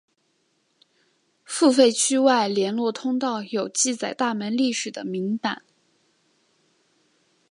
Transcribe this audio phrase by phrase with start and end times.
[1.45, 5.61] 付费区外联络通道有记载大门历史的铭版。